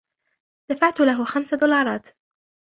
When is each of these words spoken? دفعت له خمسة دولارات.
دفعت 0.69 0.99
له 0.99 1.25
خمسة 1.25 1.57
دولارات. 1.57 2.07